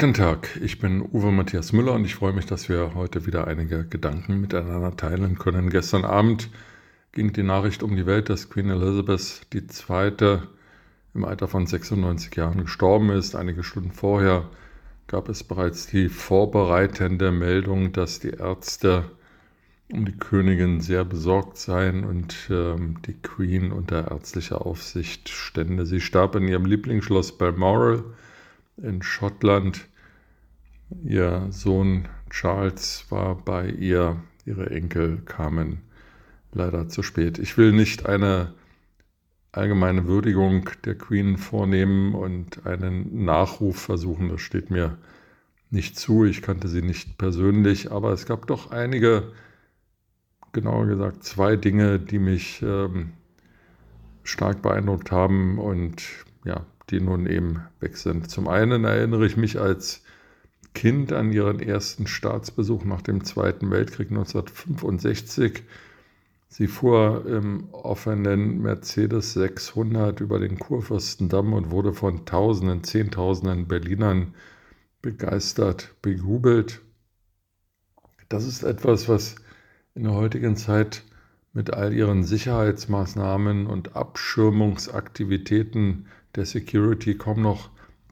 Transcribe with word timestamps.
Guten 0.00 0.14
Tag, 0.14 0.58
ich 0.62 0.78
bin 0.78 1.02
Uwe 1.02 1.30
Matthias 1.30 1.74
Müller 1.74 1.92
und 1.92 2.06
ich 2.06 2.14
freue 2.14 2.32
mich, 2.32 2.46
dass 2.46 2.70
wir 2.70 2.94
heute 2.94 3.26
wieder 3.26 3.46
einige 3.46 3.84
Gedanken 3.84 4.40
miteinander 4.40 4.96
teilen 4.96 5.38
können. 5.38 5.68
Gestern 5.68 6.06
Abend 6.06 6.48
ging 7.12 7.34
die 7.34 7.42
Nachricht 7.42 7.82
um 7.82 7.94
die 7.94 8.06
Welt, 8.06 8.30
dass 8.30 8.48
Queen 8.48 8.70
Elizabeth 8.70 9.42
II. 9.52 10.38
im 11.12 11.24
Alter 11.26 11.48
von 11.48 11.66
96 11.66 12.34
Jahren 12.34 12.62
gestorben 12.62 13.10
ist. 13.10 13.36
Einige 13.36 13.62
Stunden 13.62 13.92
vorher 13.92 14.48
gab 15.06 15.28
es 15.28 15.44
bereits 15.44 15.86
die 15.86 16.08
vorbereitende 16.08 17.30
Meldung, 17.30 17.92
dass 17.92 18.20
die 18.20 18.30
Ärzte 18.30 19.04
um 19.92 20.06
die 20.06 20.16
Königin 20.16 20.80
sehr 20.80 21.04
besorgt 21.04 21.58
seien 21.58 22.04
und 22.04 22.48
ähm, 22.50 23.02
die 23.06 23.20
Queen 23.20 23.70
unter 23.70 24.10
ärztlicher 24.10 24.64
Aufsicht 24.64 25.28
stände. 25.28 25.84
Sie 25.84 26.00
starb 26.00 26.36
in 26.36 26.48
ihrem 26.48 26.64
Lieblingsschloss 26.64 27.36
Balmoral 27.36 28.02
in 28.78 29.02
Schottland. 29.02 29.89
Ihr 31.04 31.46
Sohn 31.50 32.08
Charles 32.30 33.06
war 33.10 33.36
bei 33.36 33.68
ihr, 33.68 34.22
ihre 34.44 34.70
Enkel 34.70 35.18
kamen 35.24 35.80
leider 36.52 36.88
zu 36.88 37.02
spät. 37.02 37.38
Ich 37.38 37.56
will 37.56 37.72
nicht 37.72 38.06
eine 38.06 38.54
allgemeine 39.52 40.06
Würdigung 40.06 40.68
der 40.84 40.96
Queen 40.96 41.36
vornehmen 41.36 42.14
und 42.14 42.66
einen 42.66 43.24
Nachruf 43.24 43.80
versuchen, 43.80 44.28
das 44.28 44.40
steht 44.40 44.70
mir 44.70 44.98
nicht 45.70 45.98
zu. 45.98 46.24
Ich 46.24 46.42
kannte 46.42 46.68
sie 46.68 46.82
nicht 46.82 47.18
persönlich, 47.18 47.92
aber 47.92 48.12
es 48.12 48.26
gab 48.26 48.46
doch 48.46 48.70
einige, 48.70 49.32
genauer 50.52 50.86
gesagt 50.86 51.22
zwei 51.24 51.56
Dinge, 51.56 51.98
die 52.00 52.18
mich 52.18 52.62
ähm, 52.62 53.12
stark 54.24 54.62
beeindruckt 54.62 55.12
haben 55.12 55.58
und 55.58 56.02
ja, 56.44 56.66
die 56.90 57.00
nun 57.00 57.26
eben 57.26 57.62
weg 57.78 57.96
sind. 57.96 58.30
Zum 58.30 58.48
einen 58.48 58.84
erinnere 58.84 59.26
ich 59.26 59.36
mich 59.36 59.60
als 59.60 60.02
Kind 60.74 61.12
an 61.12 61.32
ihren 61.32 61.60
ersten 61.60 62.06
Staatsbesuch 62.06 62.84
nach 62.84 63.02
dem 63.02 63.24
Zweiten 63.24 63.70
Weltkrieg 63.70 64.10
1965. 64.10 65.62
Sie 66.48 66.66
fuhr 66.66 67.24
im 67.26 67.68
offenen 67.72 68.60
Mercedes 68.60 69.34
600 69.34 70.20
über 70.20 70.40
den 70.40 70.58
Kurfürstendamm 70.58 71.52
und 71.52 71.70
wurde 71.70 71.92
von 71.92 72.26
Tausenden, 72.26 72.82
Zehntausenden 72.82 73.68
Berlinern 73.68 74.34
begeistert, 75.02 75.94
bejubelt. 76.02 76.80
Das 78.28 78.46
ist 78.46 78.62
etwas, 78.62 79.08
was 79.08 79.36
in 79.94 80.04
der 80.04 80.12
heutigen 80.14 80.56
Zeit 80.56 81.02
mit 81.52 81.74
all 81.74 81.92
ihren 81.92 82.24
Sicherheitsmaßnahmen 82.24 83.66
und 83.66 83.96
Abschirmungsaktivitäten 83.96 86.06
der 86.36 86.46
Security 86.46 87.16
kaum 87.16 87.42
noch 87.42 87.70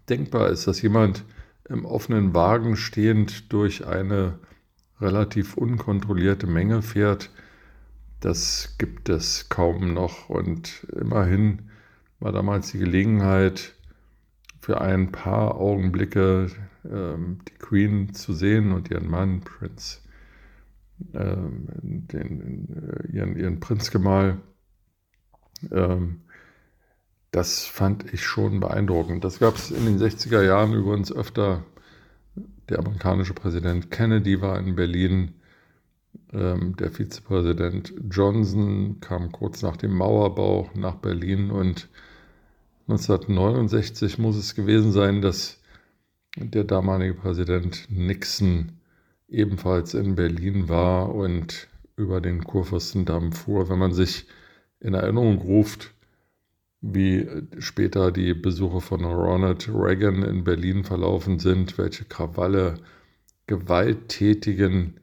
denkbar 0.09 0.49
ist, 0.49 0.67
dass 0.67 0.83
jemand 0.83 1.25
im 1.69 1.85
offenen 1.85 2.35
Wagen 2.35 2.77
stehend 2.77 3.53
durch 3.53 3.87
eine 3.87 4.39
relativ 5.01 5.57
unkontrollierte 5.57 6.47
Menge 6.47 6.83
fährt. 6.83 7.31
Das 8.21 8.77
gibt 8.79 9.09
es 9.09 9.49
kaum 9.49 9.93
noch 9.95 10.29
und 10.29 10.87
immerhin 10.99 11.71
war 12.19 12.33
damals 12.33 12.73
die 12.73 12.79
Gelegenheit 12.79 13.75
für 14.61 14.81
ein 14.81 15.13
paar 15.13 15.55
Augenblicke 15.57 16.51
ähm, 16.85 17.39
die 17.49 17.55
Queen 17.55 18.13
zu 18.13 18.33
sehen 18.33 18.73
und 18.73 18.91
ihren 18.91 19.09
Mann 19.09 19.41
Prinz, 19.41 20.03
ähm, 21.15 21.69
den, 21.73 22.69
äh, 22.75 23.07
ihren, 23.13 23.37
ihren 23.37 23.61
Prinzgemahl. 23.61 24.39
Ähm, 25.71 26.23
das 27.31 27.65
fand 27.65 28.13
ich 28.13 28.23
schon 28.25 28.61
beeindruckend. 28.61 29.25
Das 29.25 29.39
gab 29.39 29.57
es 29.57 29.71
in 29.71 29.85
den 29.85 29.99
60er 29.99 30.43
Jahren 30.43 30.73
übrigens 30.73 31.13
öfter. 31.13 31.65
Der 32.69 32.79
amerikanische 32.79 33.35
Präsident 33.35 33.91
Kennedy 33.91 34.41
war 34.41 34.59
in 34.59 34.77
Berlin. 34.77 35.35
Ähm, 36.33 36.77
der 36.77 36.91
Vizepräsident 36.91 37.95
Johnson 38.11 39.01
kam 39.01 39.33
kurz 39.33 39.63
nach 39.63 39.77
dem 39.77 39.95
Mauerbau 39.95 40.71
nach 40.75 40.97
Berlin 40.97 41.51
und 41.51 41.89
1969 42.89 44.19
muss 44.19 44.37
es 44.37 44.55
gewesen 44.55 44.93
sein, 44.93 45.21
dass 45.21 45.61
der 46.37 46.65
damalige 46.65 47.15
Präsident 47.15 47.87
Nixon 47.91 48.73
ebenfalls 49.29 49.93
in 49.93 50.15
Berlin 50.15 50.69
war 50.69 51.15
und 51.15 51.69
über 51.97 52.21
den 52.21 52.45
Kurfürstendamm 52.45 53.33
fuhr. 53.33 53.69
Wenn 53.69 53.79
man 53.79 53.93
sich 53.93 54.27
in 54.81 54.95
Erinnerung 54.95 55.39
ruft, 55.39 55.93
wie 56.81 57.27
später 57.59 58.13
die 58.13 58.35
Besuche 58.35 58.81
von 58.81 59.05
Ronald 59.05 59.69
Reagan 59.69 60.23
in 60.23 60.45
Berlin 60.45 60.85
verlaufen 60.85 61.39
sind, 61.39 61.77
welche 61.77 62.05
Krawalle, 62.05 62.75
gewalttätigen 63.47 65.01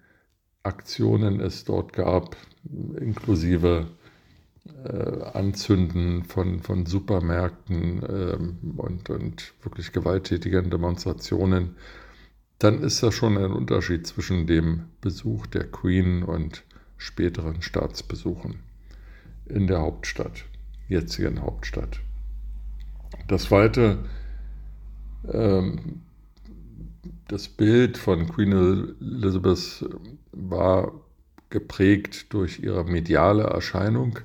Aktionen 0.64 1.40
es 1.40 1.66
dort 1.66 1.94
gab, 1.94 2.38
inklusive 3.00 3.88
äh, 4.84 5.22
Anzünden 5.34 6.24
von, 6.24 6.60
von 6.62 6.86
Supermärkten 6.86 8.04
ähm, 8.08 8.58
und, 8.78 9.10
und 9.10 9.54
wirklich 9.62 9.92
gewalttätigen 9.92 10.70
Demonstrationen, 10.70 11.76
dann 12.60 12.82
ist 12.82 13.04
das 13.04 13.14
schon 13.14 13.38
ein 13.38 13.52
Unterschied 13.52 14.08
zwischen 14.08 14.48
dem 14.48 14.86
Besuch 15.02 15.46
der 15.48 15.70
Queen 15.70 16.24
und 16.24 16.64
späteren 16.98 17.62
Staatsbesuchen 17.62 18.56
in 19.48 19.68
der 19.68 19.82
Hauptstadt 19.82 20.46
jetzigen 20.88 21.42
Hauptstadt. 21.42 22.00
Das 23.28 23.44
zweite, 23.44 24.00
ähm, 25.32 26.02
das 27.28 27.48
Bild 27.48 27.98
von 27.98 28.28
Queen 28.30 28.96
Elizabeth 29.02 29.86
war 30.32 30.92
geprägt 31.50 32.34
durch 32.34 32.60
ihre 32.60 32.84
mediale 32.84 33.44
Erscheinung. 33.44 34.20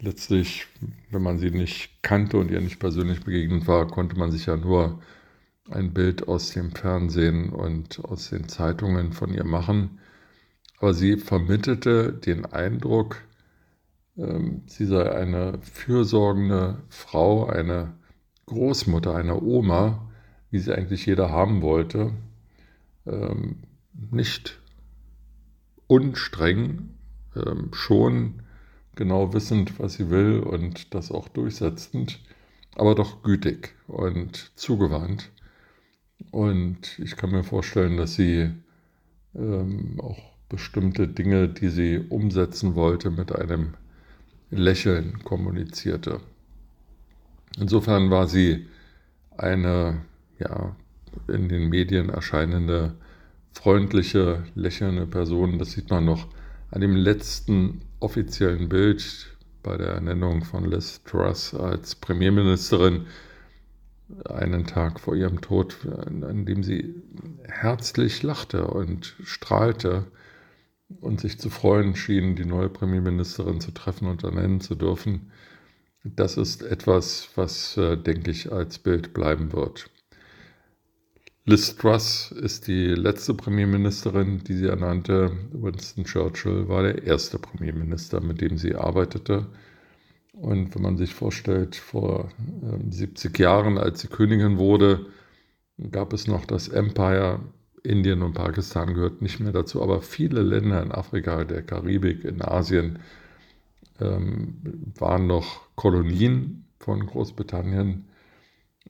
Letztlich, 0.00 0.66
wenn 1.10 1.22
man 1.22 1.38
sie 1.38 1.50
nicht 1.50 2.02
kannte 2.02 2.36
und 2.36 2.50
ihr 2.50 2.60
nicht 2.60 2.78
persönlich 2.78 3.24
begegnet 3.24 3.66
war, 3.66 3.86
konnte 3.88 4.16
man 4.16 4.30
sich 4.30 4.46
ja 4.46 4.56
nur 4.56 5.00
ein 5.70 5.92
Bild 5.92 6.28
aus 6.28 6.50
dem 6.50 6.72
Fernsehen 6.72 7.50
und 7.50 8.04
aus 8.04 8.30
den 8.30 8.48
Zeitungen 8.48 9.12
von 9.12 9.34
ihr 9.34 9.44
machen. 9.44 9.98
Aber 10.78 10.94
sie 10.94 11.16
vermittelte 11.16 12.12
den 12.12 12.46
Eindruck, 12.46 13.22
sie 14.66 14.86
sei 14.86 15.12
eine 15.12 15.60
fürsorgende 15.60 16.82
Frau, 16.88 17.46
eine 17.46 17.94
Großmutter, 18.46 19.14
eine 19.14 19.40
Oma, 19.40 20.10
wie 20.50 20.58
sie 20.58 20.74
eigentlich 20.74 21.06
jeder 21.06 21.30
haben 21.30 21.62
wollte. 21.62 22.12
Ähm, 23.06 23.58
nicht 23.92 24.58
unstreng, 25.86 26.90
ähm, 27.36 27.68
schon 27.72 28.42
genau 28.96 29.32
wissend, 29.34 29.78
was 29.78 29.94
sie 29.94 30.10
will 30.10 30.40
und 30.40 30.94
das 30.94 31.12
auch 31.12 31.28
durchsetzend, 31.28 32.18
aber 32.74 32.96
doch 32.96 33.22
gütig 33.22 33.74
und 33.86 34.50
zugewandt. 34.56 35.30
Und 36.32 36.98
ich 36.98 37.16
kann 37.16 37.30
mir 37.30 37.44
vorstellen, 37.44 37.96
dass 37.96 38.14
sie 38.14 38.50
auch 39.98 40.18
bestimmte 40.48 41.06
Dinge, 41.06 41.48
die 41.48 41.68
sie 41.68 41.98
umsetzen 41.98 42.74
wollte, 42.74 43.10
mit 43.10 43.30
einem 43.30 43.74
Lächeln 44.50 45.22
kommunizierte. 45.24 46.20
Insofern 47.58 48.10
war 48.10 48.28
sie 48.28 48.66
eine 49.36 50.02
ja, 50.38 50.74
in 51.26 51.48
den 51.48 51.68
Medien 51.68 52.08
erscheinende, 52.08 52.94
freundliche, 53.52 54.44
lächelnde 54.54 55.06
Person. 55.06 55.58
Das 55.58 55.72
sieht 55.72 55.90
man 55.90 56.04
noch 56.04 56.28
an 56.70 56.80
dem 56.80 56.94
letzten 56.94 57.82
offiziellen 58.00 58.68
Bild 58.68 59.36
bei 59.62 59.76
der 59.76 59.88
Ernennung 59.88 60.44
von 60.44 60.64
Liz 60.64 61.02
Truss 61.04 61.54
als 61.54 61.94
Premierministerin, 61.94 63.06
einen 64.24 64.66
Tag 64.66 65.00
vor 65.00 65.14
ihrem 65.16 65.40
Tod, 65.40 65.76
an 65.86 66.46
dem 66.46 66.62
sie 66.62 66.94
herzlich 67.44 68.22
lachte 68.22 68.66
und 68.66 69.16
strahlte 69.24 70.06
und 71.00 71.20
sich 71.20 71.38
zu 71.38 71.50
freuen 71.50 71.94
schien, 71.96 72.36
die 72.36 72.44
neue 72.44 72.68
Premierministerin 72.68 73.60
zu 73.60 73.72
treffen 73.72 74.08
und 74.08 74.24
ernennen 74.24 74.60
zu 74.60 74.74
dürfen. 74.74 75.30
Das 76.04 76.36
ist 76.36 76.62
etwas, 76.62 77.28
was, 77.34 77.76
äh, 77.76 77.96
denke 77.96 78.30
ich, 78.30 78.52
als 78.52 78.78
Bild 78.78 79.12
bleiben 79.12 79.52
wird. 79.52 79.90
Liz 81.44 81.76
Truss 81.76 82.30
ist 82.30 82.68
die 82.68 82.88
letzte 82.88 83.34
Premierministerin, 83.34 84.44
die 84.44 84.54
sie 84.54 84.66
ernannte. 84.66 85.32
Winston 85.52 86.04
Churchill 86.04 86.68
war 86.68 86.82
der 86.82 87.04
erste 87.04 87.38
Premierminister, 87.38 88.20
mit 88.20 88.40
dem 88.40 88.58
sie 88.58 88.74
arbeitete. 88.74 89.46
Und 90.32 90.74
wenn 90.74 90.82
man 90.82 90.96
sich 90.96 91.14
vorstellt, 91.14 91.74
vor 91.76 92.30
äh, 92.62 92.90
70 92.90 93.38
Jahren, 93.38 93.78
als 93.78 94.00
sie 94.00 94.08
Königin 94.08 94.58
wurde, 94.58 95.06
gab 95.90 96.12
es 96.12 96.26
noch 96.26 96.44
das 96.44 96.68
Empire 96.68 97.40
Indien 97.82 98.22
und 98.22 98.34
Pakistan 98.34 98.94
gehört 98.94 99.22
nicht 99.22 99.40
mehr 99.40 99.52
dazu, 99.52 99.82
aber 99.82 100.02
viele 100.02 100.42
Länder 100.42 100.82
in 100.82 100.92
Afrika, 100.92 101.44
der 101.44 101.62
Karibik, 101.62 102.24
in 102.24 102.42
Asien 102.42 102.98
ähm, 104.00 104.58
waren 104.98 105.26
noch 105.26 105.74
Kolonien 105.74 106.64
von 106.78 107.06
Großbritannien. 107.06 108.08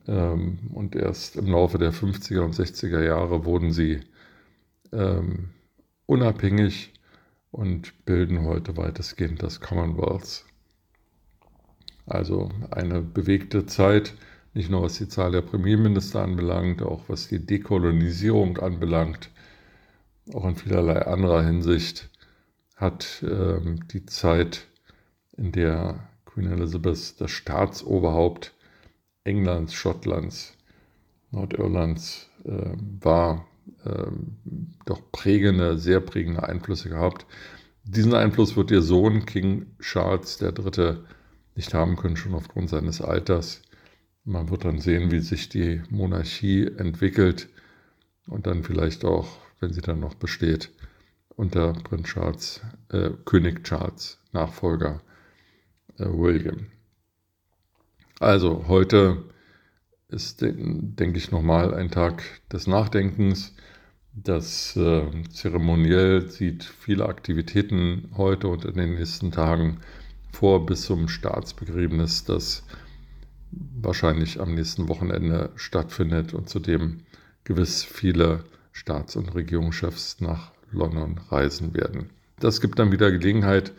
Ähm, 0.07 0.59
und 0.73 0.97
erst 0.97 1.37
im 1.37 1.47
Laufe 1.47 1.79
der 1.79 1.93
50er 1.93 2.41
und 2.41 2.55
60er 2.55 3.03
Jahre 3.03 3.45
wurden 3.45 3.73
sie 3.73 4.01
ähm, 4.93 5.51
unabhängig 6.07 6.93
und 7.51 8.05
bilden 8.05 8.45
heute 8.45 8.77
weitestgehend 8.77 9.43
das 9.43 9.61
Commonwealth. 9.61 10.45
Also 12.07 12.51
eine 12.71 13.03
bewegte 13.03 13.67
Zeit, 13.67 14.15
nicht 14.55 14.71
nur 14.71 14.83
was 14.83 14.99
die 14.99 15.09
Zahl 15.09 15.33
der 15.33 15.43
Premierminister 15.43 16.23
anbelangt, 16.23 16.83
auch 16.83 17.05
was 17.09 17.29
die 17.29 17.45
Dekolonisierung 17.45 18.59
anbelangt, 18.59 19.31
auch 20.35 20.45
in 20.45 20.57
vielerlei 20.57 21.07
anderer 21.07 21.43
Hinsicht 21.45 22.11
hat 22.77 23.25
ähm, 23.29 23.87
die 23.89 24.07
Zeit, 24.07 24.67
in 25.37 25.53
der 25.53 26.09
Queen 26.25 26.51
Elizabeth 26.51 27.21
das 27.21 27.31
Staatsoberhaupt 27.31 28.55
Englands, 29.25 29.75
Schottlands, 29.75 30.55
Nordirlands 31.31 32.31
äh, 32.45 32.73
war, 33.01 33.47
äh, 33.85 34.07
doch 34.87 35.01
prägende, 35.13 35.79
sehr 35.79 36.01
prägende 36.01 36.43
Einflüsse 36.43 36.89
gehabt. 36.89 37.27
Diesen 37.85 38.15
Einfluss 38.15 38.57
wird 38.57 38.71
ihr 38.71 38.83
Sohn 38.83 39.27
King 39.27 39.67
Charles 39.81 40.41
III. 40.41 40.99
nicht 41.55 41.75
haben 41.75 41.97
können, 41.97 42.17
schon 42.17 42.35
aufgrund 42.35 42.71
seines 42.71 43.01
Alters. 43.01 43.63
Man 44.29 44.51
wird 44.51 44.67
dann 44.67 44.79
sehen, 44.79 45.11
wie 45.11 45.21
sich 45.21 45.49
die 45.49 45.81
Monarchie 45.89 46.67
entwickelt 46.67 47.49
und 48.27 48.47
dann 48.47 48.63
vielleicht 48.63 49.07
auch, 49.07 49.39
wenn 49.59 49.73
sie 49.73 49.81
dann 49.81 50.01
noch 50.01 50.17
besteht, 50.17 50.71
unter 51.31 51.73
Prinz 51.73 52.09
Charles, 52.09 52.61
äh, 52.91 53.09
König 53.25 53.65
Charles, 53.65 54.19
Nachfolger 54.33 55.01
äh, 55.97 56.05
William. 56.05 56.67
Also 58.21 58.69
heute 58.69 59.25
ist, 60.09 60.43
denke 60.43 61.17
ich, 61.17 61.31
nochmal 61.31 61.73
ein 61.73 61.91
Tag 61.91 62.23
des 62.53 62.67
Nachdenkens. 62.67 63.55
Das 64.13 64.77
äh, 64.77 65.07
Zeremoniell 65.31 66.29
sieht 66.29 66.65
viele 66.65 67.07
Aktivitäten 67.07 68.11
heute 68.15 68.49
und 68.49 68.67
in 68.67 68.75
den 68.75 68.97
nächsten 68.97 69.33
Tagen 69.33 69.79
vor 70.31 70.67
bis 70.67 70.83
zum 70.83 71.09
Staatsbegräbnis, 71.09 72.25
das 72.25 72.63
wahrscheinlich 73.51 74.41
am 74.41 74.55
nächsten 74.55 74.89
Wochenende 74.89 75.51
stattfindet 75.57 76.35
und 76.35 76.49
zudem 76.49 77.01
gewiss 77.45 77.85
viele 77.85 78.45
Staats- 78.73 79.17
und 79.17 79.35
Regierungschefs 79.35 80.21
nach 80.21 80.53
London 80.71 81.19
reisen 81.31 81.75
werden. 81.75 82.11
Das 82.41 82.61
gibt 82.61 82.79
dann 82.79 82.93
wieder 82.93 83.11
Gelegenheit, 83.11 83.73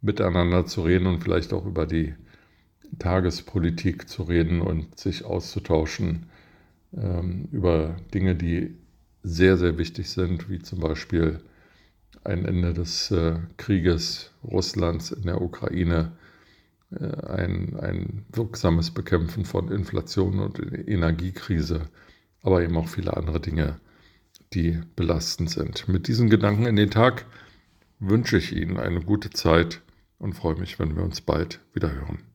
miteinander 0.00 0.66
zu 0.66 0.82
reden 0.82 1.06
und 1.06 1.20
vielleicht 1.22 1.52
auch 1.52 1.64
über 1.64 1.86
die 1.86 2.14
Tagespolitik 2.98 4.08
zu 4.08 4.24
reden 4.24 4.60
und 4.60 4.98
sich 4.98 5.24
auszutauschen 5.24 6.26
ähm, 6.94 7.48
über 7.52 7.96
Dinge, 8.12 8.34
die 8.34 8.76
sehr, 9.22 9.56
sehr 9.56 9.78
wichtig 9.78 10.10
sind, 10.10 10.50
wie 10.50 10.58
zum 10.58 10.80
Beispiel 10.80 11.40
ein 12.24 12.44
Ende 12.44 12.74
des 12.74 13.10
äh, 13.10 13.36
Krieges 13.56 14.30
Russlands 14.44 15.12
in 15.12 15.22
der 15.22 15.40
Ukraine, 15.40 16.12
ein, 17.00 17.78
ein 17.80 18.24
wirksames 18.32 18.90
Bekämpfen 18.90 19.44
von 19.44 19.70
Inflation 19.70 20.40
und 20.40 20.58
Energiekrise, 20.58 21.88
aber 22.42 22.62
eben 22.62 22.76
auch 22.76 22.88
viele 22.88 23.16
andere 23.16 23.40
Dinge, 23.40 23.80
die 24.52 24.80
belastend 24.96 25.50
sind. 25.50 25.88
Mit 25.88 26.08
diesen 26.08 26.28
Gedanken 26.28 26.66
in 26.66 26.76
den 26.76 26.90
Tag 26.90 27.26
wünsche 27.98 28.36
ich 28.36 28.52
Ihnen 28.52 28.78
eine 28.78 29.00
gute 29.00 29.30
Zeit 29.30 29.80
und 30.18 30.34
freue 30.34 30.56
mich, 30.56 30.78
wenn 30.78 30.96
wir 30.96 31.02
uns 31.02 31.20
bald 31.20 31.60
wieder 31.72 31.92
hören. 31.92 32.31